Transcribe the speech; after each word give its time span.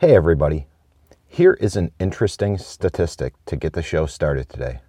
Hey, 0.00 0.16
everybody. 0.16 0.66
Here 1.28 1.52
is 1.60 1.76
an 1.76 1.90
interesting 2.00 2.56
statistic 2.56 3.34
to 3.44 3.54
get 3.54 3.74
the 3.74 3.82
show 3.82 4.06
started 4.06 4.48
today. 4.48 4.80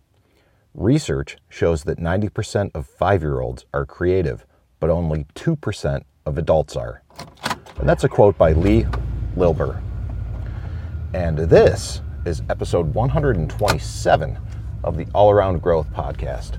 Research 0.74 1.36
shows 1.50 1.84
that 1.84 2.00
90% 2.00 2.72
of 2.74 2.88
five 2.88 3.22
year 3.22 3.42
olds 3.42 3.66
are 3.74 3.86
creative, 3.86 4.46
but 4.80 4.90
only 4.90 5.26
2% 5.36 6.04
of 6.26 6.38
adults 6.38 6.78
are. 6.78 7.04
And 7.78 7.90
that's 7.90 8.06
a 8.06 8.08
quote 8.08 8.38
by 8.38 8.54
Lee 8.54 8.86
Lilber. 9.36 9.82
And 11.14 11.40
this 11.40 12.00
is 12.24 12.42
episode 12.50 12.94
127 12.94 14.40
of 14.86 14.96
the 14.96 15.08
All 15.14 15.30
Around 15.30 15.62
Growth 15.62 15.92
podcast. 15.92 16.58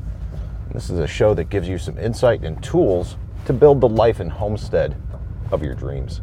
This 0.75 0.91
is 0.91 0.99
a 0.99 1.07
show 1.07 1.33
that 1.33 1.49
gives 1.49 1.71
you 1.71 1.79
some 1.79 1.97
insight 1.97 2.45
and 2.45 2.63
tools 2.63 3.17
to 3.47 3.55
build 3.55 3.81
the 3.81 3.89
life 3.89 4.21
and 4.21 4.31
homestead 4.31 4.95
of 5.51 5.63
your 5.63 5.75
dreams. 5.75 6.21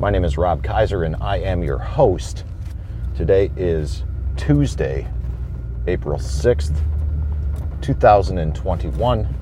My 0.00 0.10
name 0.10 0.24
is 0.24 0.38
Rob 0.38 0.62
Kaiser, 0.62 1.02
and 1.02 1.16
I 1.20 1.38
am 1.38 1.60
your 1.64 1.78
host. 1.78 2.44
Today 3.16 3.50
is 3.56 4.04
Tuesday, 4.36 5.08
April 5.88 6.20
6th, 6.20 6.80
2021, 7.80 9.34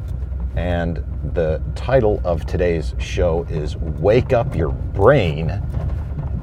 and 0.56 1.04
the 1.34 1.60
title 1.74 2.22
of 2.24 2.46
today's 2.46 2.95
show 2.98 3.45
is 3.50 3.76
Wake 3.76 4.32
Up 4.32 4.56
Your 4.56 4.70
Brain. 4.70 5.62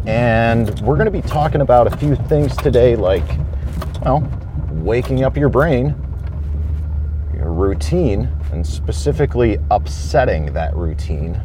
And 0.06 0.80
we're 0.82 0.98
going 0.98 1.06
to 1.06 1.12
be 1.12 1.24
talking 1.24 1.62
about 1.62 1.92
a 1.92 1.98
few 1.98 2.16
things 2.16 2.56
today, 2.56 2.96
like, 2.96 3.40
well, 4.06 4.32
waking 4.70 5.24
up 5.24 5.36
your 5.36 5.50
brain, 5.50 5.96
your 7.36 7.52
routine, 7.52 8.30
and 8.52 8.64
specifically 8.64 9.58
upsetting 9.72 10.54
that 10.54 10.76
routine, 10.76 11.42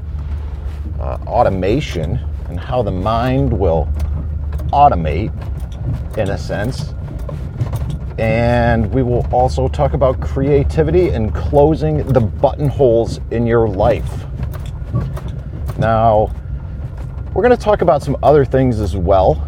uh, 1.00 1.16
automation, 1.26 2.20
and 2.48 2.58
how 2.58 2.82
the 2.82 2.90
mind 2.90 3.52
will 3.52 3.88
automate 4.72 5.32
in 6.16 6.30
a 6.30 6.38
sense. 6.38 6.94
And 8.18 8.92
we 8.92 9.02
will 9.02 9.26
also 9.32 9.68
talk 9.68 9.92
about 9.92 10.20
creativity 10.20 11.10
and 11.10 11.34
closing 11.34 12.04
the 12.12 12.20
buttonholes 12.20 13.20
in 13.30 13.46
your 13.46 13.68
life. 13.68 14.26
Now, 15.78 16.34
we're 17.32 17.42
going 17.42 17.56
to 17.56 17.62
talk 17.62 17.82
about 17.82 18.02
some 18.02 18.16
other 18.22 18.44
things 18.44 18.80
as 18.80 18.96
well 18.96 19.44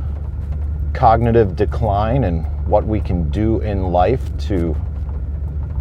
cognitive 0.94 1.56
decline 1.56 2.24
and 2.24 2.44
what 2.66 2.86
we 2.86 3.00
can 3.00 3.30
do 3.30 3.60
in 3.60 3.84
life 3.84 4.20
to 4.36 4.76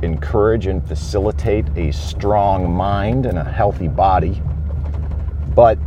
encourage 0.01 0.65
and 0.65 0.87
facilitate 0.87 1.65
a 1.75 1.91
strong 1.91 2.71
mind 2.71 3.25
and 3.25 3.37
a 3.37 3.43
healthy 3.43 3.87
body. 3.87 4.41
But 5.53 5.77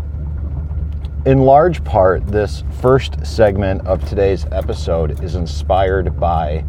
in 1.25 1.39
large 1.39 1.85
part, 1.85 2.27
this 2.27 2.65
first 2.81 3.25
segment 3.25 3.87
of 3.87 4.05
today's 4.09 4.45
episode 4.51 5.23
is 5.23 5.37
inspired 5.37 6.19
by 6.19 6.65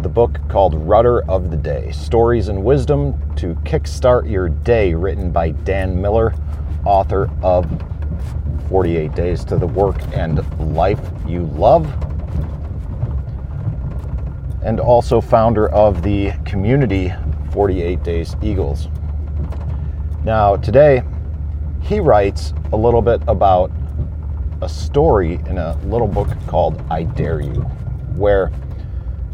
the 0.00 0.08
book 0.08 0.40
called 0.48 0.74
Rudder 0.74 1.22
of 1.30 1.52
the 1.52 1.56
Day 1.56 1.92
Stories 1.92 2.48
and 2.48 2.64
Wisdom 2.64 3.14
to 3.36 3.54
Kickstart 3.56 4.28
Your 4.28 4.48
Day, 4.48 4.94
written 4.94 5.30
by 5.30 5.50
Dan 5.50 6.00
Miller, 6.00 6.34
author 6.84 7.30
of 7.40 7.66
48 8.68 9.14
Days 9.14 9.44
to 9.44 9.56
the 9.56 9.66
Work 9.66 9.96
and 10.12 10.44
Life 10.74 11.00
You 11.24 11.44
Love, 11.46 11.86
and 14.64 14.80
also 14.80 15.20
founder 15.20 15.68
of 15.68 16.02
the 16.02 16.32
community 16.44 17.12
48 17.52 18.02
Days 18.02 18.34
Eagles. 18.42 18.88
Now, 20.24 20.56
today, 20.56 21.04
he 21.86 22.00
writes 22.00 22.52
a 22.72 22.76
little 22.76 23.00
bit 23.02 23.20
about 23.28 23.70
a 24.60 24.68
story 24.68 25.34
in 25.46 25.58
a 25.58 25.76
little 25.84 26.08
book 26.08 26.28
called 26.48 26.82
I 26.90 27.04
Dare 27.04 27.40
You, 27.40 27.62
where 28.16 28.50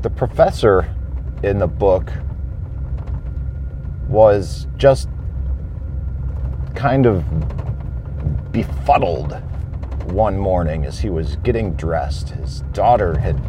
the 0.03 0.11
professor 0.11 0.95
in 1.43 1.59
the 1.59 1.67
book 1.67 2.13
was 4.07 4.67
just 4.77 5.09
kind 6.75 7.07
of 7.07 7.25
befuddled 8.53 9.33
one 10.13 10.37
morning 10.37 10.85
as 10.85 11.01
he 11.01 11.09
was 11.09 11.37
getting 11.37 11.73
dressed. 11.73 12.31
His 12.31 12.61
daughter 12.73 13.17
had 13.17 13.41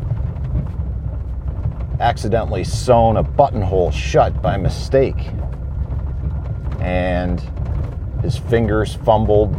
accidentally 1.99 2.63
sewn 2.63 3.17
a 3.17 3.23
buttonhole 3.23 3.91
shut 3.91 4.41
by 4.41 4.55
mistake. 4.55 5.29
And 6.79 7.41
his 8.23 8.37
fingers 8.37 8.95
fumbled 8.95 9.53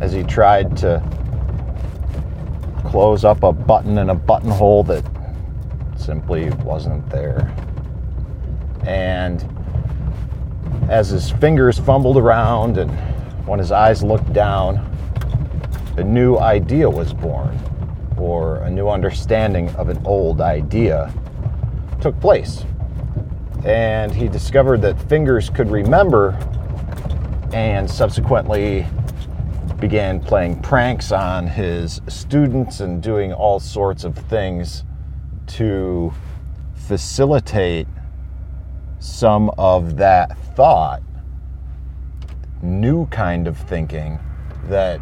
as 0.00 0.12
he 0.12 0.24
tried 0.24 0.76
to 0.78 1.02
close 2.84 3.24
up 3.24 3.42
a 3.42 3.52
button 3.52 3.98
in 3.98 4.10
a 4.10 4.14
buttonhole 4.14 4.82
that 4.84 5.04
simply 5.96 6.50
wasn't 6.64 7.08
there. 7.10 7.54
And 8.86 9.46
as 10.88 11.10
his 11.10 11.30
fingers 11.30 11.78
fumbled 11.78 12.16
around 12.16 12.78
and 12.78 12.90
when 13.46 13.58
his 13.58 13.72
eyes 13.72 14.02
looked 14.02 14.32
down, 14.32 14.90
a 15.96 16.02
new 16.02 16.38
idea 16.38 16.88
was 16.88 17.12
born, 17.12 17.58
or 18.16 18.56
a 18.62 18.70
new 18.70 18.88
understanding 18.88 19.68
of 19.76 19.88
an 19.88 20.00
old 20.04 20.40
idea 20.40 21.12
took 22.00 22.18
place. 22.20 22.64
And 23.64 24.12
he 24.12 24.28
discovered 24.28 24.82
that 24.82 25.00
fingers 25.08 25.48
could 25.48 25.70
remember 25.70 26.38
and 27.52 27.90
subsequently 27.90 28.86
began 29.80 30.20
playing 30.20 30.60
pranks 30.60 31.12
on 31.12 31.46
his 31.46 32.00
students 32.08 32.80
and 32.80 33.02
doing 33.02 33.32
all 33.32 33.58
sorts 33.58 34.04
of 34.04 34.16
things 34.16 34.84
to 35.46 36.12
facilitate 36.74 37.86
some 38.98 39.50
of 39.58 39.96
that 39.96 40.36
thought, 40.54 41.02
new 42.62 43.06
kind 43.06 43.46
of 43.46 43.56
thinking 43.56 44.18
that 44.64 45.00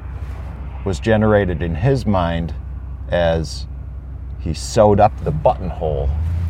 was 0.84 0.98
generated 0.98 1.62
in 1.62 1.74
his 1.74 2.06
mind 2.06 2.54
as 3.08 3.66
he 4.40 4.52
sewed 4.52 4.98
up 4.98 5.12
the 5.24 5.30
buttonhole 5.30 6.08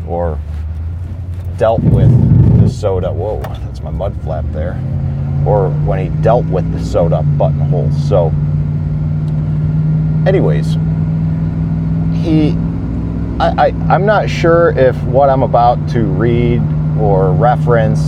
or 0.09 0.39
dealt 1.59 1.83
with 1.83 2.11
the 2.61 2.69
soda. 2.69 3.13
Whoa, 3.13 3.41
that's 3.65 3.81
my 3.81 3.91
mud 3.91 4.15
flap 4.23 4.45
there 4.53 4.81
or 5.47 5.71
when 5.85 5.99
he 5.99 6.23
dealt 6.23 6.47
with 6.47 6.71
the 6.73 6.85
soda 6.85 7.23
buttonhole. 7.23 7.91
So, 7.93 8.29
anyways, 10.27 10.75
he, 12.23 12.51
I, 13.41 13.55
I, 13.59 13.67
I'm 13.89 14.07
not 14.07 14.31
sure 14.31 14.71
if 14.79 15.01
what 15.05 15.29
I'm 15.29 15.43
about 15.43 15.89
to 15.91 16.05
read 16.05 16.63
or 17.01 17.33
reference 17.33 18.01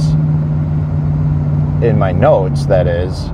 in 1.84 1.98
my 1.98 2.12
notes, 2.12 2.66
that 2.66 2.86
is, 2.86 3.30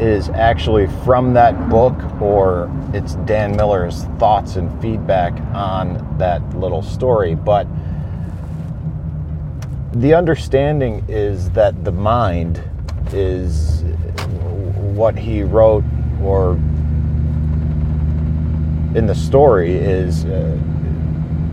is 0.00 0.28
actually 0.30 0.86
from 1.04 1.32
that 1.34 1.70
book 1.70 1.94
or 2.20 2.70
it's 2.92 3.14
Dan 3.24 3.56
Miller's 3.56 4.04
thoughts 4.18 4.56
and 4.56 4.80
feedback 4.82 5.32
on 5.54 6.18
that 6.18 6.42
little 6.54 6.82
story. 6.82 7.34
But 7.34 7.66
the 9.94 10.14
understanding 10.14 11.04
is 11.08 11.50
that 11.50 11.84
the 11.84 11.92
mind 11.92 12.62
is 13.12 13.82
what 14.94 15.18
he 15.18 15.42
wrote 15.42 15.84
or 16.22 16.54
in 18.94 19.06
the 19.06 19.14
story 19.14 19.74
is 19.74 20.24
uh, 20.24 20.58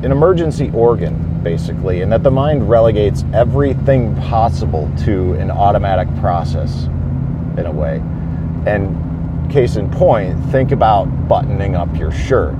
an 0.03 0.11
emergency 0.11 0.71
organ 0.73 1.41
basically 1.43 2.01
and 2.01 2.11
that 2.11 2.23
the 2.23 2.31
mind 2.31 2.69
relegates 2.69 3.25
everything 3.33 4.15
possible 4.21 4.89
to 4.99 5.33
an 5.33 5.51
automatic 5.51 6.07
process 6.19 6.85
in 7.57 7.65
a 7.65 7.71
way. 7.71 7.97
And 8.65 9.51
case 9.51 9.75
in 9.75 9.89
point 9.91 10.39
think 10.51 10.71
about 10.71 11.05
buttoning 11.27 11.75
up 11.75 11.93
your 11.97 12.11
shirt 12.11 12.55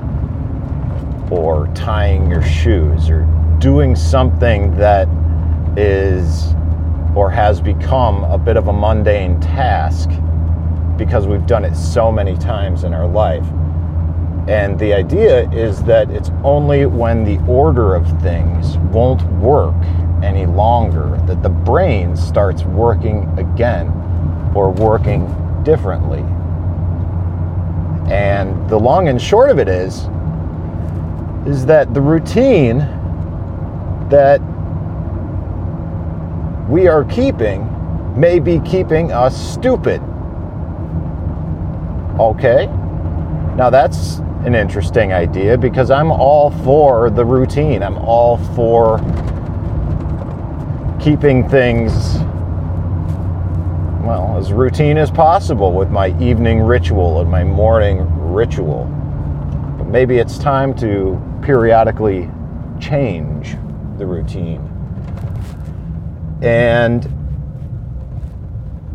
or 1.31 1.69
tying 1.73 2.29
your 2.29 2.41
shoes 2.41 3.09
or 3.09 3.23
doing 3.59 3.95
something 3.95 4.75
that 4.77 5.07
is 5.79 6.53
or 7.15 7.29
has 7.29 7.61
become 7.61 8.23
a 8.25 8.37
bit 8.37 8.57
of 8.57 8.67
a 8.67 8.73
mundane 8.73 9.39
task 9.39 10.09
because 10.97 11.25
we've 11.25 11.47
done 11.47 11.63
it 11.63 11.75
so 11.75 12.11
many 12.11 12.37
times 12.37 12.83
in 12.83 12.93
our 12.93 13.07
life. 13.07 13.45
And 14.47 14.77
the 14.77 14.93
idea 14.93 15.49
is 15.51 15.81
that 15.83 16.09
it's 16.09 16.31
only 16.43 16.85
when 16.85 17.23
the 17.23 17.37
order 17.47 17.95
of 17.95 18.05
things 18.21 18.77
won't 18.91 19.23
work 19.33 19.75
any 20.21 20.45
longer 20.45 21.21
that 21.27 21.41
the 21.41 21.49
brain 21.49 22.15
starts 22.17 22.63
working 22.63 23.33
again 23.39 23.87
or 24.53 24.71
working 24.71 25.27
differently. 25.63 26.23
And 28.11 28.69
the 28.69 28.77
long 28.77 29.07
and 29.07 29.21
short 29.21 29.49
of 29.49 29.59
it 29.59 29.69
is 29.69 30.07
is 31.47 31.65
that 31.65 31.93
the 31.93 32.01
routine 32.01 32.79
that 34.09 34.41
we 36.69 36.87
are 36.87 37.03
keeping 37.03 37.67
may 38.15 38.39
be 38.39 38.59
keeping 38.59 39.11
us 39.11 39.35
stupid. 39.53 40.01
Okay? 42.19 42.67
Now, 43.55 43.71
that's 43.71 44.19
an 44.45 44.53
interesting 44.53 45.11
idea 45.11 45.57
because 45.57 45.89
I'm 45.89 46.11
all 46.11 46.51
for 46.63 47.09
the 47.09 47.25
routine. 47.25 47.81
I'm 47.81 47.97
all 47.97 48.37
for 48.55 48.99
keeping 51.01 51.49
things, 51.49 52.19
well, 54.05 54.35
as 54.37 54.53
routine 54.53 54.97
as 54.97 55.09
possible 55.09 55.73
with 55.73 55.89
my 55.89 56.09
evening 56.21 56.61
ritual 56.61 57.19
and 57.19 57.31
my 57.31 57.43
morning 57.43 58.05
ritual. 58.31 58.85
But 59.77 59.87
maybe 59.87 60.19
it's 60.19 60.37
time 60.37 60.75
to 60.75 61.19
periodically 61.41 62.29
change 62.79 63.57
the 63.97 64.05
routine. 64.05 64.68
And 66.41 67.03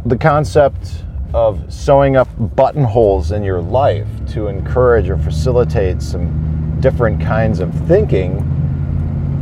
the 0.06 0.16
concept 0.16 1.04
of 1.34 1.72
sewing 1.72 2.16
up 2.16 2.28
buttonholes 2.56 3.32
in 3.32 3.42
your 3.42 3.60
life 3.60 4.06
to 4.28 4.46
encourage 4.46 5.10
or 5.10 5.18
facilitate 5.18 6.00
some 6.00 6.80
different 6.80 7.20
kinds 7.20 7.60
of 7.60 7.74
thinking 7.86 8.38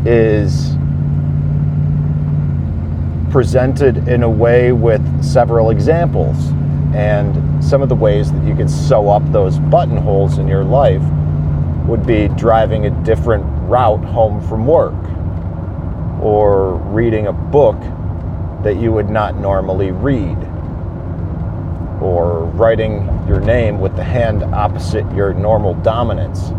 is 0.04 0.74
presented 3.30 4.08
in 4.08 4.22
a 4.22 4.30
way 4.30 4.72
with 4.72 5.24
several 5.24 5.70
examples. 5.70 6.36
And 6.94 7.64
some 7.64 7.82
of 7.82 7.88
the 7.88 7.94
ways 7.94 8.32
that 8.32 8.44
you 8.44 8.54
can 8.54 8.68
sew 8.68 9.08
up 9.10 9.22
those 9.32 9.58
buttonholes 9.58 10.38
in 10.38 10.48
your 10.48 10.64
life 10.64 11.02
would 11.86 12.06
be 12.06 12.28
driving 12.28 12.86
a 12.86 12.90
different 13.04 13.44
route 13.68 14.04
home 14.04 14.46
from 14.48 14.66
work 14.66 14.94
or 16.22 16.76
reading 16.76 17.26
a 17.26 17.32
book 17.32 17.78
that 18.62 18.76
you 18.76 18.92
would 18.92 19.10
not 19.10 19.36
normally 19.36 19.90
read 19.90 20.38
or 22.00 22.44
writing 22.54 23.06
your 23.26 23.40
name 23.40 23.80
with 23.80 23.94
the 23.96 24.04
hand 24.04 24.42
opposite 24.42 25.04
your 25.14 25.34
normal 25.34 25.74
dominance, 25.74 26.52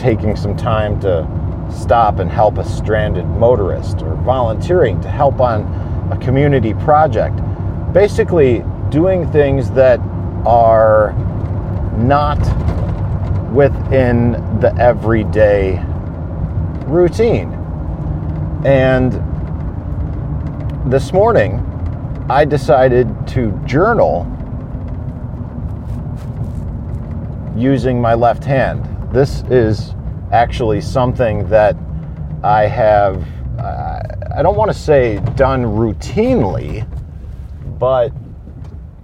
taking 0.00 0.36
some 0.36 0.56
time 0.56 0.98
to 1.00 1.26
stop 1.72 2.18
and 2.20 2.30
help 2.30 2.58
a 2.58 2.64
stranded 2.64 3.26
motorist, 3.26 4.02
or 4.02 4.14
volunteering 4.16 5.00
to 5.00 5.08
help 5.08 5.40
on 5.40 5.62
a 6.12 6.16
community 6.18 6.74
project. 6.74 7.36
Basically, 7.92 8.64
doing 8.90 9.30
things 9.32 9.70
that 9.72 9.98
are 10.46 11.12
not 11.96 12.38
within 13.52 14.32
the 14.60 14.74
everyday 14.78 15.82
routine. 16.86 17.55
And 18.64 19.12
this 20.90 21.12
morning, 21.12 21.60
I 22.28 22.44
decided 22.44 23.08
to 23.28 23.52
journal 23.66 24.26
using 27.56 28.00
my 28.00 28.14
left 28.14 28.44
hand. 28.44 28.84
This 29.12 29.42
is 29.50 29.94
actually 30.32 30.80
something 30.80 31.48
that 31.48 31.76
I 32.42 32.66
have, 32.66 33.24
I 33.58 34.42
don't 34.42 34.56
want 34.56 34.70
to 34.70 34.76
say 34.78 35.18
done 35.36 35.62
routinely, 35.62 36.86
but 37.78 38.12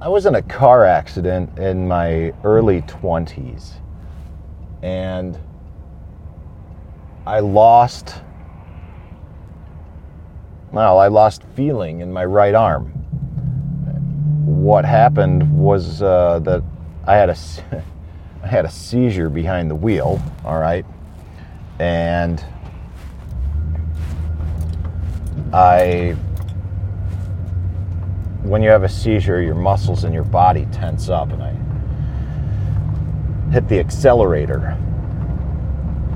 I 0.00 0.08
was 0.08 0.26
in 0.26 0.34
a 0.34 0.42
car 0.42 0.84
accident 0.84 1.58
in 1.58 1.86
my 1.86 2.32
early 2.42 2.82
20s 2.82 3.74
and 4.82 5.38
I 7.24 7.38
lost, 7.38 8.16
well, 10.72 10.98
I 10.98 11.08
lost 11.08 11.42
feeling 11.54 12.00
in 12.00 12.12
my 12.12 12.24
right 12.24 12.54
arm 12.54 12.92
what 14.62 14.84
happened 14.84 15.58
was 15.58 16.02
uh, 16.02 16.38
that 16.40 16.62
I 17.04 17.16
had 17.16 17.30
a 17.30 17.36
I 18.44 18.46
had 18.46 18.64
a 18.64 18.70
seizure 18.70 19.28
behind 19.28 19.70
the 19.70 19.74
wheel. 19.74 20.22
All 20.44 20.58
right, 20.58 20.86
and 21.80 22.44
I 25.52 26.16
when 28.42 28.62
you 28.62 28.70
have 28.70 28.84
a 28.84 28.88
seizure, 28.88 29.42
your 29.42 29.54
muscles 29.54 30.04
in 30.04 30.12
your 30.12 30.24
body 30.24 30.66
tense 30.72 31.08
up, 31.08 31.32
and 31.32 31.42
I 31.42 31.54
hit 33.52 33.68
the 33.68 33.80
accelerator 33.80 34.78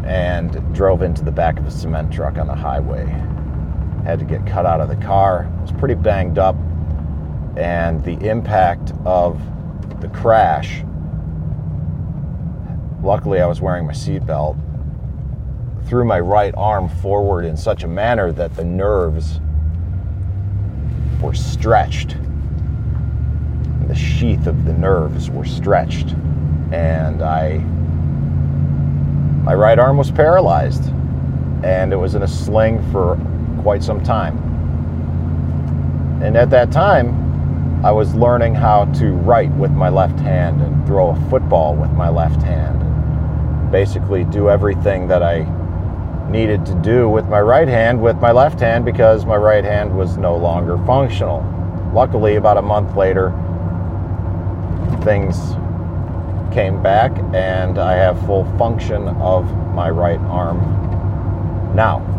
and 0.05 0.73
drove 0.73 1.03
into 1.03 1.25
the 1.25 1.33
back 1.33 1.59
of 1.59 1.67
a 1.67 1.71
cement 1.71 2.13
truck 2.13 2.39
on 2.39 2.47
the 2.47 2.55
highway. 2.55 3.05
Had 4.07 4.21
to 4.21 4.25
get 4.25 4.47
cut 4.47 4.65
out 4.67 4.81
of 4.81 4.89
the 4.89 4.95
car. 5.05 5.51
It 5.59 5.63
was 5.63 5.73
pretty 5.73 5.97
banged 5.97 6.39
up 6.39 6.55
and 7.57 8.05
the 8.05 8.15
impact 8.25 8.93
of 9.05 9.41
the 10.01 10.07
crash. 10.07 10.85
Luckily, 13.03 13.41
I 13.41 13.47
was 13.47 13.61
wearing 13.61 13.85
my 13.85 13.93
seatbelt. 13.93 14.57
Threw 15.89 16.05
my 16.05 16.21
right 16.21 16.55
arm 16.57 16.89
forward 16.89 17.45
in 17.45 17.57
such 17.57 17.83
a 17.83 17.89
manner 17.89 18.31
that 18.31 18.55
the 18.55 18.65
nerves 18.65 19.41
were 21.21 21.35
stretched. 21.35 22.17
The 23.89 23.95
sheath 23.97 24.47
of 24.47 24.67
the 24.67 24.73
nerves 24.73 25.31
were 25.31 25.45
stretched, 25.45 26.11
and 26.71 27.23
I 27.23 27.59
my 29.43 29.55
right 29.55 29.81
arm 29.81 29.97
was 29.97 30.13
paralyzed, 30.13 30.93
and 31.65 31.93
it 31.93 31.97
was 31.97 32.15
in 32.15 32.23
a 32.23 32.29
sling 32.29 32.89
for 32.93 33.19
quite 33.67 33.83
some 33.83 34.01
time. 34.01 34.37
And 36.23 36.37
at 36.37 36.51
that 36.51 36.71
time, 36.71 37.85
I 37.85 37.91
was 37.91 38.15
learning 38.15 38.55
how 38.55 38.85
to 39.01 39.07
write 39.11 39.51
with 39.57 39.73
my 39.73 39.89
left 39.89 40.21
hand 40.21 40.63
and 40.63 40.87
throw 40.87 41.09
a 41.09 41.17
football 41.29 41.75
with 41.75 41.91
my 41.91 42.09
left 42.09 42.41
hand. 42.43 42.81
And 42.81 43.73
basically, 43.73 44.23
do 44.23 44.51
everything 44.51 45.09
that 45.09 45.25
I 45.25 45.39
needed 46.31 46.65
to 46.67 46.77
do 46.77 47.09
with 47.09 47.27
my 47.27 47.41
right 47.41 47.67
hand 47.67 48.01
with 48.01 48.19
my 48.19 48.31
left 48.31 48.61
hand 48.61 48.85
because 48.85 49.27
my 49.27 49.35
right 49.35 49.65
hand 49.65 49.99
was 49.99 50.17
no 50.17 50.37
longer 50.37 50.79
functional. 50.87 51.43
Luckily, 51.93 52.37
about 52.37 52.59
a 52.59 52.63
month 52.63 52.97
later, 52.97 53.31
things 55.03 55.57
came 56.55 56.81
back 56.85 57.11
and 57.35 57.81
I 57.81 57.95
have 57.95 58.25
full 58.27 58.45
function 58.59 59.09
of 59.09 59.45
my 59.75 59.91
right 59.91 60.21
arm 60.21 60.61
now. 61.75 62.16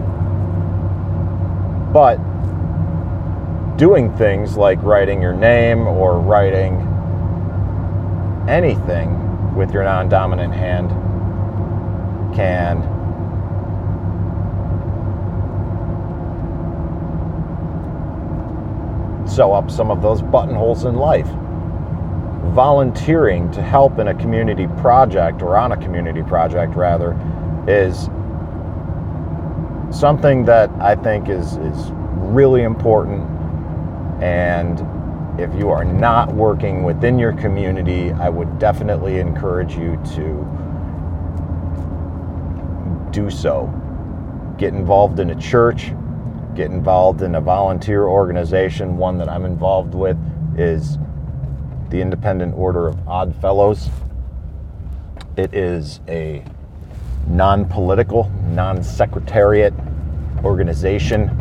But 1.92 2.18
doing 3.78 4.16
things 4.18 4.58
like 4.58 4.82
writing 4.82 5.22
your 5.22 5.34
name 5.34 5.88
or 5.88 6.20
writing 6.20 6.82
anything 8.50 9.56
with 9.56 9.72
your 9.72 9.84
non 9.84 10.10
dominant 10.10 10.54
hand 10.54 10.90
can 12.36 12.82
sew 19.28 19.54
up 19.54 19.70
some 19.70 19.92
of 19.92 20.02
those 20.02 20.22
buttonholes 20.22 20.86
in 20.86 20.96
life. 20.96 21.28
Volunteering 22.54 23.52
to 23.52 23.62
help 23.62 24.00
in 24.00 24.08
a 24.08 24.14
community 24.16 24.68
project 24.80 25.42
or 25.42 25.58
on 25.58 25.72
a 25.72 25.78
community 25.78 26.24
project, 26.24 26.76
rather, 26.76 27.16
is 27.68 28.10
something 30.00 30.46
that 30.46 30.70
I 30.80 30.96
think 30.96 31.30
is, 31.30 31.58
is 31.58 31.92
really 31.92 32.64
important 32.64 33.24
and 34.22 34.80
if 35.40 35.54
you 35.54 35.70
are 35.70 35.86
not 35.86 36.34
working 36.34 36.84
within 36.84 37.20
your 37.20 37.34
community, 37.34 38.12
I 38.12 38.30
would 38.30 38.58
definitely 38.58 39.20
encourage 39.20 39.76
you 39.76 40.02
to 40.16 40.48
do 43.12 43.30
so. 43.30 43.72
Get 44.58 44.74
involved 44.74 45.20
in 45.20 45.30
a 45.30 45.36
church, 45.36 45.92
get 46.56 46.72
involved 46.72 47.22
in 47.22 47.36
a 47.36 47.42
volunteer 47.42 48.06
organization. 48.06 48.98
One 48.98 49.20
that 49.20 49.30
I'm 49.30 49.46
involved 49.46 49.94
with 49.94 50.18
is 50.58 50.98
the 51.90 52.02
Independent 52.02 52.56
Order 52.56 52.88
of 52.88 53.08
Odd 53.08 53.36
Fellows. 53.36 53.90
It 55.36 55.54
is 55.54 56.00
a 56.08 56.44
non 57.28 57.66
political, 57.66 58.32
non 58.50 58.82
secretariat 58.82 59.74
organization. 60.44 61.32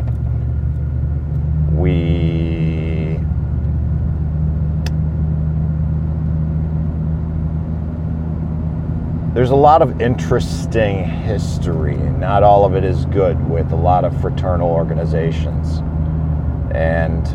We 1.77 3.19
there's 9.33 9.51
a 9.51 9.55
lot 9.55 9.83
of 9.83 10.01
interesting 10.01 11.03
history. 11.03 11.95
Not 11.95 12.41
all 12.41 12.65
of 12.65 12.75
it 12.75 12.83
is 12.83 13.05
good 13.05 13.49
with 13.49 13.71
a 13.71 13.75
lot 13.75 14.03
of 14.03 14.19
fraternal 14.19 14.69
organizations. 14.71 15.77
And 16.73 17.27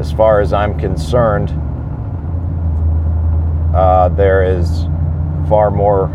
as 0.00 0.12
far 0.12 0.40
as 0.40 0.52
I'm 0.52 0.78
concerned, 0.78 1.50
uh, 3.74 4.10
there 4.10 4.44
is 4.44 4.86
far 5.48 5.72
more 5.72 6.06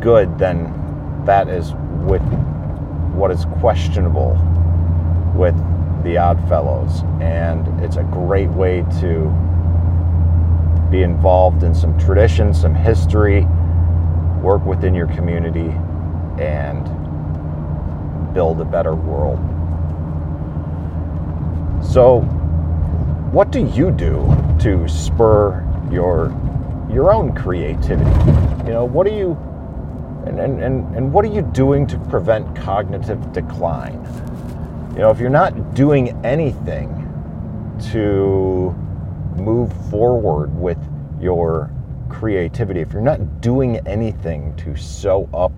good 0.00 0.38
than 0.38 1.24
that 1.24 1.48
is 1.48 1.72
with 2.04 2.22
what 3.16 3.30
is 3.30 3.46
questionable 3.60 4.34
with 5.34 5.56
the 6.04 6.18
Odd 6.18 6.38
Fellows. 6.48 7.02
And 7.20 7.66
it's 7.82 7.96
a 7.96 8.04
great 8.04 8.50
way 8.50 8.84
to 9.00 9.32
be 10.90 11.02
involved 11.02 11.62
in 11.62 11.74
some 11.74 11.98
tradition, 11.98 12.54
some 12.54 12.74
history, 12.74 13.46
work 14.40 14.64
within 14.64 14.94
your 14.94 15.08
community, 15.08 15.70
and 16.38 16.84
build 18.32 18.60
a 18.60 18.64
better 18.64 18.94
world. 18.94 19.38
So, 21.84 22.20
what 23.32 23.50
do 23.50 23.66
you 23.66 23.90
do 23.90 24.24
to 24.60 24.88
spur 24.88 25.64
your 25.90 26.34
your 26.90 27.12
own 27.12 27.34
creativity? 27.34 28.10
You 28.66 28.72
know, 28.72 28.84
what 28.84 29.06
are 29.06 29.16
you 29.16 29.36
and, 30.26 30.40
and, 30.40 30.62
and, 30.62 30.96
and 30.96 31.12
what 31.12 31.24
are 31.24 31.32
you 31.32 31.42
doing 31.42 31.86
to 31.86 31.98
prevent 32.10 32.56
cognitive 32.56 33.32
decline? 33.32 33.94
You 34.92 35.00
know, 35.02 35.10
if 35.10 35.20
you're 35.20 35.30
not 35.30 35.74
doing 35.74 36.18
anything 36.24 36.90
to 37.92 38.74
move 39.36 39.72
forward 39.88 40.54
with 40.58 40.78
your 41.20 41.70
creativity, 42.08 42.80
if 42.80 42.92
you're 42.92 43.02
not 43.02 43.40
doing 43.40 43.76
anything 43.86 44.54
to 44.56 44.76
sew 44.76 45.28
up 45.32 45.52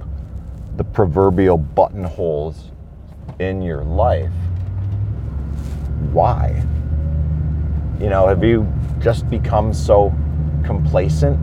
the 0.77 0.85
proverbial 0.85 1.57
buttonholes 1.57 2.71
in 3.39 3.63
your 3.63 3.85
life, 3.85 4.33
why? 6.13 6.63
You 8.01 8.11
know, 8.11 8.29
have 8.29 8.45
you 8.45 8.71
just 9.01 9.29
become 9.31 9.73
so 9.73 10.15
complacent 10.65 11.39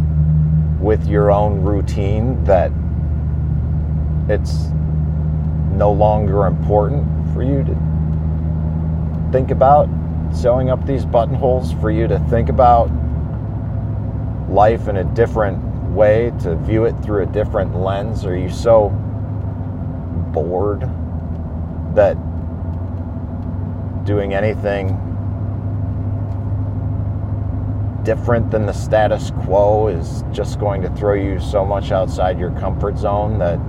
with 0.79 1.07
your 1.07 1.31
own 1.31 1.61
routine 1.61 2.43
that 2.43 2.71
it's 4.27 4.67
no 5.71 5.91
longer 5.91 6.45
important 6.45 7.33
for 7.33 7.43
you 7.43 7.63
to 7.63 9.29
think 9.31 9.51
about 9.51 9.89
sewing 10.33 10.69
up 10.69 10.85
these 10.85 11.05
buttonholes, 11.05 11.73
for 11.73 11.91
you 11.91 12.07
to 12.07 12.19
think 12.29 12.49
about 12.49 12.89
life 14.49 14.87
in 14.87 14.97
a 14.97 15.03
different 15.03 15.61
way, 15.91 16.31
to 16.41 16.55
view 16.55 16.85
it 16.85 16.93
through 17.03 17.23
a 17.23 17.25
different 17.25 17.75
lens? 17.75 18.25
Are 18.25 18.37
you 18.37 18.49
so 18.49 18.89
bored 20.33 20.81
that 21.95 22.15
doing 24.05 24.33
anything 24.33 25.01
different 28.03 28.51
than 28.51 28.65
the 28.65 28.73
status 28.73 29.31
quo 29.43 29.87
is 29.87 30.23
just 30.31 30.59
going 30.59 30.81
to 30.81 30.89
throw 30.91 31.15
you 31.15 31.39
so 31.39 31.65
much 31.65 31.91
outside 31.91 32.39
your 32.39 32.51
comfort 32.51 32.97
zone 32.97 33.39
that 33.39 33.59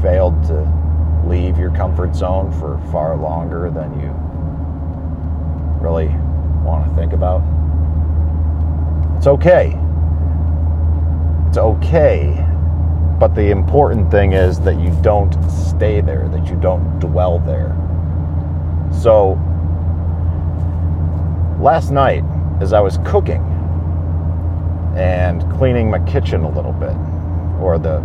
failed 0.00 0.42
to 0.44 1.22
leave 1.26 1.58
your 1.58 1.70
comfort 1.70 2.14
zone 2.14 2.50
for 2.58 2.78
far 2.90 3.16
longer 3.16 3.70
than 3.70 3.98
you 4.00 4.10
really 5.80 6.08
want 6.64 6.88
to 6.88 6.94
think 6.94 7.12
about. 7.12 7.42
It's 9.16 9.26
okay. 9.26 9.76
It's 11.48 11.58
okay. 11.58 12.46
But 13.18 13.34
the 13.34 13.50
important 13.50 14.10
thing 14.10 14.32
is 14.32 14.60
that 14.60 14.80
you 14.80 14.96
don't 15.02 15.32
stay 15.50 16.00
there, 16.00 16.28
that 16.28 16.48
you 16.48 16.56
don't 16.56 16.98
dwell 16.98 17.38
there. 17.38 17.76
So, 19.00 19.32
last 21.60 21.90
night, 21.90 22.24
as 22.60 22.72
I 22.72 22.80
was 22.80 22.98
cooking 23.04 23.42
and 24.96 25.48
cleaning 25.52 25.90
my 25.90 26.00
kitchen 26.00 26.42
a 26.42 26.50
little 26.50 26.72
bit, 26.72 26.96
or 27.60 27.78
the 27.78 28.00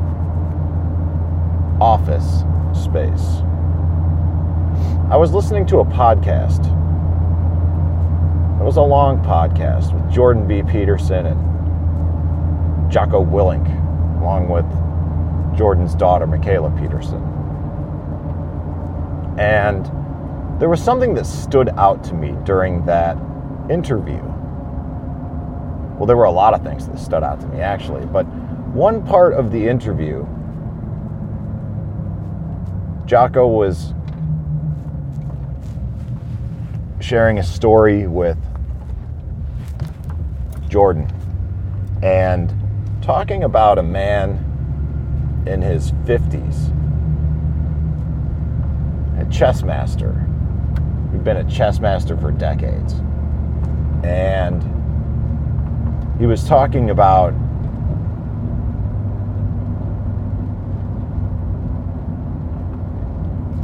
office 1.80 2.44
space, 2.74 3.42
I 5.10 5.16
was 5.16 5.32
listening 5.34 5.66
to 5.68 5.80
a 5.80 5.86
podcast. 5.86 6.66
It 8.60 8.64
was 8.64 8.78
a 8.78 8.82
long 8.82 9.24
podcast 9.24 9.94
with 9.94 10.12
Jordan 10.12 10.48
B. 10.48 10.64
Peterson 10.64 11.28
and 11.28 12.92
Jocko 12.92 13.24
Willink, 13.24 13.68
along 14.20 14.50
with 14.50 14.66
Jordan's 15.58 15.96
daughter, 15.96 16.28
Mikhaila 16.28 16.78
Peterson. 16.80 17.24
And 19.40 19.86
there 20.60 20.70
was 20.70 20.84
something 20.84 21.14
that 21.14 21.26
stood 21.26 21.70
out 21.78 22.04
to 22.06 22.14
me 22.14 22.36
during 22.44 22.86
that 22.86 23.18
interview. 23.70 24.22
Well, 25.98 26.06
there 26.06 26.18
were 26.18 26.26
a 26.26 26.32
lot 26.32 26.54
of 26.54 26.64
things 26.64 26.88
that 26.88 27.00
stood 27.00 27.24
out 27.24 27.40
to 27.42 27.48
me, 27.48 27.62
actually, 27.62 28.06
but 28.06 28.24
one 28.74 29.06
part 29.06 29.34
of 29.34 29.52
the 29.52 29.68
interview 29.68 30.26
Jocko 33.08 33.48
was 33.48 33.94
sharing 37.00 37.40
a 37.40 37.44
story 37.44 38.06
with 38.06 38.38
Jordan 40.68 41.10
and 42.04 42.54
talking 43.02 43.46
about 43.46 43.78
a 43.78 43.84
man 43.84 44.44
in 45.48 45.62
his 45.62 45.94
50s, 46.04 46.74
a 49.22 49.32
chess 49.32 49.64
master 49.64 50.12
who'd 51.12 51.24
been 51.24 51.38
a 51.38 51.50
chess 51.50 51.80
master 51.80 52.18
for 52.18 52.32
decades. 52.32 52.96
And 54.04 54.62
he 56.20 56.26
was 56.26 56.44
talking 56.44 56.90
about 56.90 57.34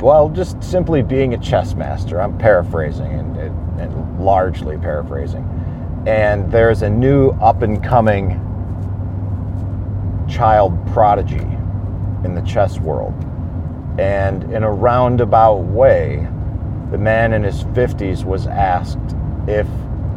well, 0.03 0.27
just 0.27 0.61
simply 0.61 1.01
being 1.01 1.33
a 1.33 1.37
chess 1.37 1.75
master. 1.75 2.21
I'm 2.21 2.37
paraphrasing 2.37 3.13
and, 3.13 3.37
and, 3.37 3.79
and 3.79 4.19
largely 4.19 4.77
paraphrasing. 4.77 5.45
And 6.05 6.51
there's 6.51 6.81
a 6.81 6.89
new 6.89 7.29
up 7.39 7.61
and 7.61 7.81
coming 7.81 8.31
child 10.29 10.77
prodigy 10.87 11.47
in 12.25 12.35
the 12.35 12.41
chess 12.41 12.81
world. 12.81 13.13
And 13.97 14.43
in 14.53 14.63
a 14.63 14.71
roundabout 14.71 15.59
way, 15.59 16.27
the 16.91 16.97
man 16.97 17.31
in 17.31 17.41
his 17.41 17.63
50s 17.63 18.25
was 18.25 18.45
asked 18.45 19.15
if 19.47 19.67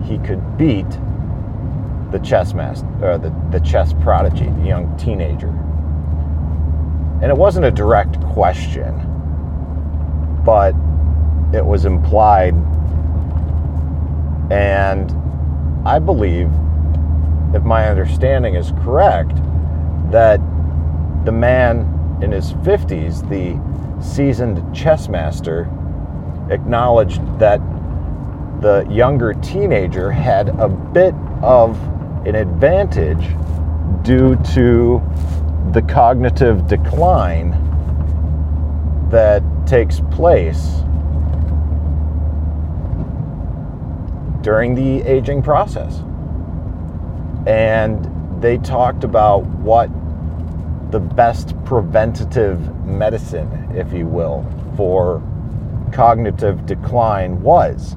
he 0.05 0.19
could 0.19 0.59
beat 0.59 0.91
the 2.11 2.19
chess 2.25 2.55
master, 2.55 2.89
or 3.01 3.11
uh, 3.13 3.19
the, 3.19 3.33
the 3.53 3.61
chess 3.61 3.93
prodigy, 4.03 4.47
the 4.47 4.67
young 4.67 4.97
teenager. 4.97 5.51
And 7.23 7.31
it 7.31 7.37
wasn't 7.37 7.67
a 7.67 7.71
direct 7.71 8.21
question 8.23 9.06
but 10.47 10.75
it 11.53 11.65
was 11.65 11.85
implied. 11.85 12.55
And 14.51 15.13
I 15.87 15.99
believe, 15.99 16.49
if 17.53 17.65
my 17.65 17.89
understanding 17.89 18.55
is 18.55 18.71
correct, 18.83 19.35
that 20.13 20.39
the 21.25 21.33
man 21.33 22.19
in 22.23 22.31
his 22.31 22.53
50s, 22.53 23.29
the 23.29 23.61
seasoned 24.03 24.75
chess 24.75 25.09
master, 25.09 25.69
acknowledged 26.51 27.21
that 27.41 27.61
the 28.61 28.87
younger 28.89 29.35
teenager 29.35 30.13
had 30.13 30.49
a 30.61 30.69
bit 30.69 31.15
of 31.43 31.77
an 32.25 32.37
advantage 32.37 33.27
due 34.03 34.37
to 34.55 35.03
the 35.73 35.83
cognitive 35.83 36.69
decline 36.69 37.51
that 39.11 39.43
takes 39.67 40.01
place 40.13 40.83
during 44.43 44.75
the 44.75 45.03
aging 45.03 45.43
process. 45.43 45.99
And 47.47 48.09
they 48.43 48.59
talked 48.59 49.05
about 49.05 49.45
what 49.47 49.91
the 50.93 51.01
best 51.01 51.55
preventative 51.65 52.85
medicine, 52.85 53.71
if 53.75 53.93
you 53.93 54.07
will, 54.07 54.45
for 54.77 55.23
cognitive 55.93 56.65
decline 56.67 57.41
was. 57.43 57.97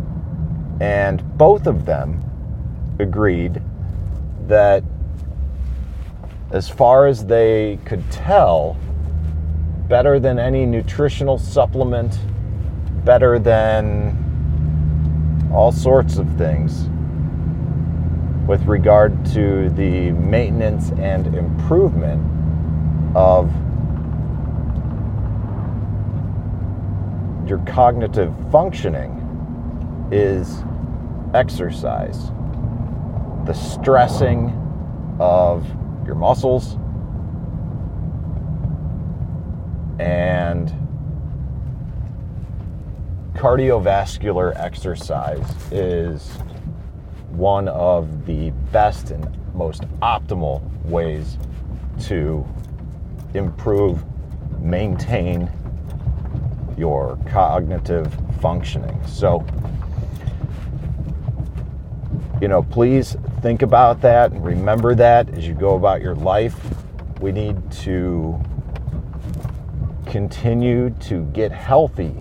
And 0.81 1.37
both 1.37 1.67
of 1.67 1.85
them 1.85 2.23
agreed 2.99 3.61
that, 4.47 4.83
as 6.51 6.67
far 6.67 7.05
as 7.05 7.25
they 7.25 7.77
could 7.85 8.09
tell, 8.11 8.75
better 9.89 10.19
than 10.19 10.37
any 10.37 10.67
nutritional 10.67 11.39
supplement, 11.39 12.19
better 13.03 13.39
than 13.39 14.15
all 15.51 15.71
sorts 15.71 16.17
of 16.17 16.29
things 16.37 16.87
with 18.47 18.63
regard 18.65 19.25
to 19.25 19.69
the 19.71 20.11
maintenance 20.11 20.91
and 20.99 21.35
improvement 21.35 22.21
of 23.15 23.51
your 27.49 27.57
cognitive 27.65 28.31
functioning 28.51 29.15
is 30.11 30.63
exercise. 31.33 32.29
The 33.45 33.53
stressing 33.53 34.49
of 35.19 35.65
your 36.05 36.13
muscles, 36.15 36.77
and 39.99 40.73
cardiovascular 43.33 44.55
exercise 44.57 45.45
is 45.71 46.29
one 47.29 47.67
of 47.67 48.25
the 48.25 48.49
best 48.71 49.11
and 49.11 49.27
most 49.53 49.83
optimal 50.01 50.61
ways 50.85 51.37
to 52.01 52.45
improve, 53.33 54.03
maintain 54.59 55.49
your 56.77 57.17
cognitive 57.27 58.13
functioning. 58.41 58.99
So, 59.05 59.45
you 62.41 62.47
know, 62.47 62.63
please 62.63 63.17
think 63.41 63.61
about 63.61 64.01
that 64.01 64.31
and 64.31 64.43
remember 64.43 64.95
that 64.95 65.29
as 65.29 65.45
you 65.45 65.53
go 65.53 65.75
about 65.75 66.01
your 66.01 66.15
life. 66.15 66.57
We 67.19 67.31
need 67.33 67.69
to 67.71 68.41
continue 70.09 70.89
to 71.01 71.23
get 71.25 71.51
healthy 71.51 72.15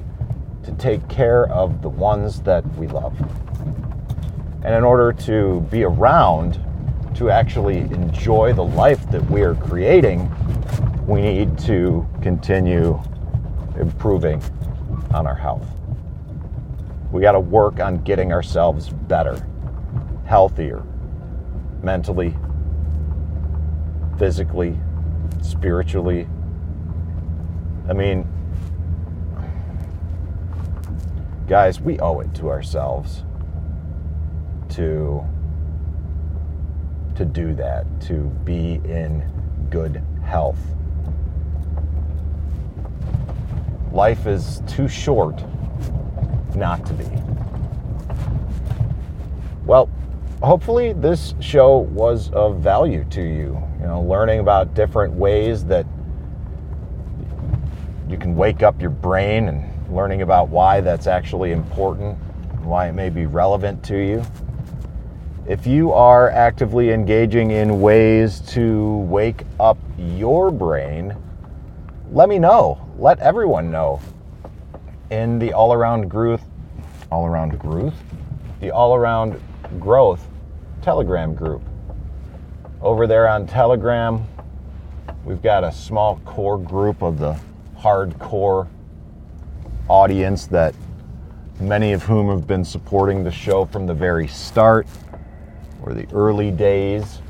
to 0.62 0.72
take 0.72 1.08
care 1.08 1.46
of 1.50 1.80
the 1.80 1.88
ones 1.88 2.42
that 2.42 2.64
we 2.76 2.86
love. 2.86 3.18
And 4.62 4.74
in 4.74 4.84
order 4.84 5.12
to 5.24 5.62
be 5.70 5.84
around 5.84 6.62
to 7.14 7.30
actually 7.30 7.78
enjoy 7.78 8.52
the 8.52 8.64
life 8.64 9.10
that 9.10 9.24
we 9.30 9.40
are 9.40 9.54
creating, 9.54 10.30
we 11.06 11.22
need 11.22 11.58
to 11.60 12.06
continue 12.20 13.02
improving 13.80 14.42
on 15.14 15.26
our 15.26 15.34
health. 15.34 15.66
We 17.10 17.22
got 17.22 17.32
to 17.32 17.40
work 17.40 17.80
on 17.80 18.02
getting 18.02 18.32
ourselves 18.32 18.90
better, 18.90 19.46
healthier, 20.26 20.82
mentally, 21.82 22.36
physically, 24.18 24.78
spiritually. 25.40 26.28
I 27.88 27.94
mean, 27.94 28.26
guys, 31.46 31.80
we 31.80 31.98
owe 32.00 32.20
it 32.20 32.34
to 32.34 32.50
ourselves 32.50 33.24
to 34.70 35.24
to 37.16 37.24
do 37.24 37.52
that, 37.54 37.84
to 38.02 38.14
be 38.44 38.74
in 38.84 39.28
good 39.70 40.02
health. 40.22 40.58
Life 43.90 44.26
is 44.26 44.62
too 44.68 44.86
short 44.86 45.42
not 46.54 46.84
to 46.86 46.92
be. 46.92 47.06
Well, 49.64 49.88
hopefully 50.42 50.92
this 50.92 51.34
show 51.40 51.78
was 51.78 52.30
of 52.30 52.58
value 52.58 53.04
to 53.10 53.22
you. 53.22 53.60
You 53.80 53.86
know, 53.86 54.02
learning 54.02 54.40
about 54.40 54.74
different 54.74 55.14
ways 55.14 55.64
that 55.64 55.86
you 58.18 58.22
can 58.22 58.34
wake 58.34 58.64
up 58.64 58.80
your 58.80 58.90
brain 58.90 59.48
and 59.48 59.94
learning 59.94 60.22
about 60.22 60.48
why 60.48 60.80
that's 60.80 61.06
actually 61.06 61.52
important, 61.52 62.18
why 62.64 62.88
it 62.88 62.92
may 62.92 63.08
be 63.08 63.26
relevant 63.26 63.80
to 63.84 63.96
you. 63.96 64.24
If 65.46 65.68
you 65.68 65.92
are 65.92 66.28
actively 66.28 66.90
engaging 66.90 67.52
in 67.52 67.80
ways 67.80 68.40
to 68.54 68.96
wake 69.08 69.44
up 69.60 69.78
your 69.96 70.50
brain, 70.50 71.16
let 72.10 72.28
me 72.28 72.40
know. 72.40 72.84
Let 72.98 73.20
everyone 73.20 73.70
know. 73.70 74.00
In 75.10 75.38
the 75.38 75.52
all 75.52 75.72
around 75.72 76.08
growth, 76.08 76.42
all 77.12 77.24
around 77.24 77.56
growth, 77.56 77.94
the 78.60 78.72
all 78.72 78.96
around 78.96 79.40
growth 79.78 80.26
Telegram 80.82 81.36
group. 81.36 81.62
Over 82.80 83.06
there 83.06 83.28
on 83.28 83.46
Telegram, 83.46 84.26
we've 85.24 85.40
got 85.40 85.62
a 85.62 85.70
small 85.70 86.18
core 86.24 86.58
group 86.58 87.00
of 87.00 87.20
the 87.20 87.38
hardcore 87.80 88.68
audience 89.88 90.46
that 90.46 90.74
many 91.60 91.92
of 91.92 92.02
whom 92.02 92.28
have 92.28 92.46
been 92.46 92.64
supporting 92.64 93.24
the 93.24 93.30
show 93.30 93.64
from 93.64 93.86
the 93.86 93.94
very 93.94 94.28
start 94.28 94.86
or 95.82 95.94
the 95.94 96.06
early 96.12 96.50
days. 96.50 97.20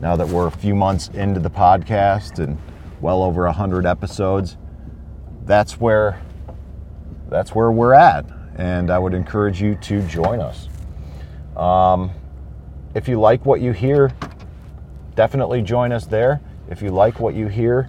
Now 0.00 0.16
that 0.16 0.28
we're 0.28 0.46
a 0.46 0.52
few 0.52 0.74
months 0.74 1.08
into 1.08 1.40
the 1.40 1.50
podcast 1.50 2.38
and 2.38 2.58
well 3.00 3.22
over 3.22 3.44
100 3.44 3.86
episodes, 3.86 4.56
that's 5.44 5.80
where 5.80 6.20
that's 7.28 7.54
where 7.54 7.70
we're 7.70 7.94
at 7.94 8.24
and 8.58 8.90
I 8.90 8.98
would 8.98 9.14
encourage 9.14 9.62
you 9.62 9.76
to 9.76 10.02
join 10.08 10.40
us. 10.40 10.68
Um, 11.56 12.10
if 12.94 13.08
you 13.08 13.18
like 13.20 13.46
what 13.46 13.60
you 13.60 13.72
hear, 13.72 14.12
definitely 15.14 15.62
join 15.62 15.92
us 15.92 16.06
there. 16.06 16.40
If 16.68 16.82
you 16.82 16.90
like 16.90 17.20
what 17.20 17.34
you 17.34 17.46
hear, 17.46 17.88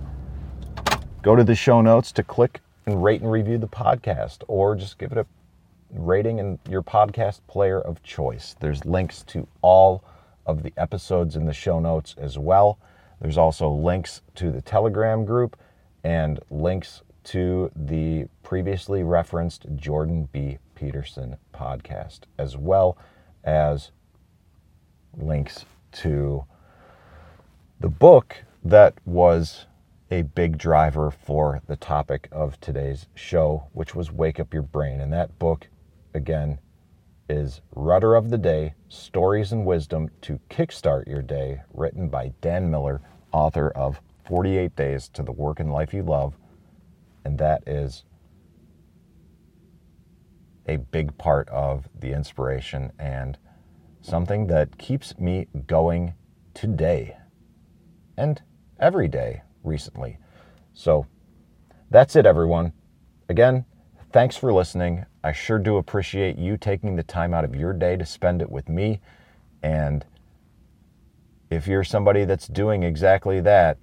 go 1.21 1.35
to 1.35 1.43
the 1.43 1.55
show 1.55 1.81
notes 1.81 2.11
to 2.13 2.23
click 2.23 2.61
and 2.85 3.03
rate 3.03 3.21
and 3.21 3.31
review 3.31 3.57
the 3.57 3.67
podcast 3.67 4.43
or 4.47 4.75
just 4.75 4.97
give 4.97 5.11
it 5.11 5.17
a 5.17 5.25
rating 5.91 6.39
in 6.39 6.57
your 6.69 6.81
podcast 6.81 7.41
player 7.47 7.81
of 7.81 8.01
choice. 8.03 8.55
There's 8.59 8.85
links 8.85 9.23
to 9.23 9.47
all 9.61 10.03
of 10.45 10.63
the 10.63 10.71
episodes 10.77 11.35
in 11.35 11.45
the 11.45 11.53
show 11.53 11.79
notes 11.79 12.15
as 12.17 12.37
well. 12.37 12.79
There's 13.19 13.37
also 13.37 13.69
links 13.69 14.21
to 14.35 14.51
the 14.51 14.61
Telegram 14.61 15.25
group 15.25 15.57
and 16.03 16.39
links 16.49 17.01
to 17.25 17.69
the 17.75 18.27
previously 18.43 19.03
referenced 19.03 19.65
Jordan 19.75 20.29
B. 20.31 20.57
Peterson 20.73 21.35
podcast, 21.53 22.21
as 22.37 22.55
well 22.55 22.97
as 23.43 23.91
links 25.17 25.65
to 25.91 26.45
the 27.81 27.89
book 27.89 28.37
that 28.63 28.93
was 29.05 29.65
a 30.11 30.23
big 30.23 30.57
driver 30.57 31.11
for 31.11 31.61
the 31.67 31.75
topic 31.75 32.27
of 32.31 32.59
today's 32.59 33.05
show, 33.13 33.67
which 33.73 33.93
was 33.93 34.11
Wake 34.11 34.39
Up 34.39 34.53
Your 34.53 34.63
Brain. 34.63 35.01
And 35.01 35.13
that 35.13 35.37
book, 35.37 35.67
again, 36.15 36.59
is 37.29 37.61
Rudder 37.75 38.15
of 38.15 38.31
the 38.31 38.37
Day 38.37 38.73
Stories 38.87 39.51
and 39.51 39.65
Wisdom 39.65 40.09
to 40.21 40.39
Kickstart 40.49 41.07
Your 41.07 41.21
Day, 41.21 41.61
written 41.73 42.09
by 42.09 42.33
Dan 42.41 42.71
Miller, 42.71 43.01
author 43.31 43.69
of 43.69 44.01
48 44.25 44.75
Days 44.75 45.09
to 45.09 45.21
the 45.21 45.31
Work 45.31 45.59
and 45.59 45.71
Life 45.71 45.93
You 45.93 46.01
Love. 46.01 46.35
And 47.23 47.37
that 47.37 47.67
is 47.67 48.03
a 50.67 50.77
big 50.77 51.15
part 51.19 51.47
of 51.49 51.87
the 51.99 52.13
inspiration 52.13 52.91
and 52.97 53.37
something 54.01 54.47
that 54.47 54.79
keeps 54.79 55.19
me 55.19 55.47
going 55.67 56.15
today 56.55 57.15
and 58.17 58.41
every 58.79 59.07
day 59.07 59.43
recently. 59.63 60.17
So 60.73 61.05
that's 61.89 62.15
it, 62.15 62.25
everyone. 62.25 62.73
Again, 63.27 63.65
thanks 64.11 64.35
for 64.35 64.53
listening. 64.53 65.05
I 65.23 65.31
sure 65.31 65.59
do 65.59 65.77
appreciate 65.77 66.37
you 66.37 66.57
taking 66.57 66.95
the 66.95 67.03
time 67.03 67.33
out 67.33 67.43
of 67.43 67.55
your 67.55 67.73
day 67.73 67.97
to 67.97 68.05
spend 68.05 68.41
it 68.41 68.51
with 68.51 68.69
me. 68.69 69.01
And 69.61 70.05
if 71.49 71.67
you're 71.67 71.83
somebody 71.83 72.25
that's 72.25 72.47
doing 72.47 72.83
exactly 72.83 73.41
that, 73.41 73.77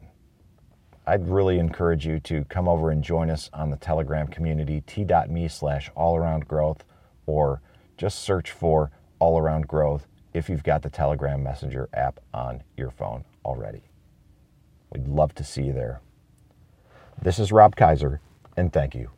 I'd 1.06 1.28
really 1.28 1.58
encourage 1.58 2.06
you 2.06 2.18
to 2.20 2.44
come 2.44 2.66
over 2.66 2.90
and 2.90 3.02
join 3.02 3.30
us 3.30 3.48
on 3.52 3.70
the 3.70 3.76
Telegram 3.76 4.26
community, 4.26 4.82
t.me 4.86 5.48
slash 5.48 5.90
all 5.94 6.16
around 6.16 6.48
growth, 6.48 6.84
or 7.26 7.60
just 7.96 8.20
search 8.20 8.50
for 8.50 8.90
all 9.18 9.38
around 9.38 9.68
growth 9.68 10.06
if 10.34 10.48
you've 10.48 10.64
got 10.64 10.82
the 10.82 10.90
Telegram 10.90 11.42
Messenger 11.42 11.88
app 11.94 12.20
on 12.34 12.62
your 12.76 12.90
phone 12.90 13.24
already. 13.44 13.82
We'd 14.96 15.08
love 15.08 15.34
to 15.34 15.44
see 15.44 15.64
you 15.64 15.74
there. 15.74 16.00
This 17.20 17.38
is 17.38 17.52
Rob 17.52 17.76
Kaiser, 17.76 18.22
and 18.56 18.72
thank 18.72 18.94
you 18.94 19.10